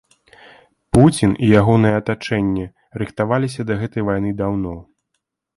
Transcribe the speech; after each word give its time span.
Пуцін 0.97 1.35
і 1.47 1.49
ягонае 1.59 1.93
атачэнне 2.01 2.65
рыхтаваліся 3.03 3.61
да 3.69 3.73
гэтай 3.83 4.01
вайны 4.11 4.37
даўно. 4.41 4.73